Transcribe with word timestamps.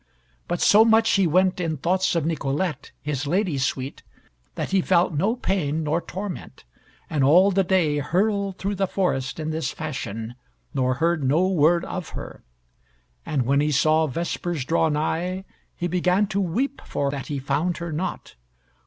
But 0.47 0.59
so 0.61 0.83
much 0.83 1.11
he 1.11 1.27
went 1.27 1.59
in 1.59 1.77
thoughts 1.77 2.15
of 2.15 2.25
Nicolette, 2.25 2.91
his 3.03 3.27
lady 3.27 3.59
sweet, 3.59 4.01
that 4.55 4.71
he 4.71 4.81
felt 4.81 5.13
no 5.13 5.35
pain 5.35 5.83
nor 5.83 6.01
torment, 6.01 6.63
and 7.07 7.23
all 7.23 7.51
the 7.51 7.63
day 7.63 7.99
hurled 7.99 8.57
through 8.57 8.73
the 8.73 8.87
forest 8.87 9.39
in 9.39 9.51
this 9.51 9.69
fashion 9.71 10.33
nor 10.73 10.95
heard 10.95 11.23
no 11.23 11.47
word 11.47 11.85
of 11.85 12.09
her. 12.17 12.43
And 13.27 13.43
when 13.45 13.61
he 13.61 13.71
saw 13.71 14.07
vespers 14.07 14.65
draw 14.65 14.89
nigh, 14.89 15.45
he 15.75 15.85
began 15.87 16.25
to 16.29 16.41
weep 16.41 16.81
for 16.83 17.11
that 17.11 17.27
he 17.27 17.37
found 17.37 17.77
her 17.77 17.91
not. 17.91 18.33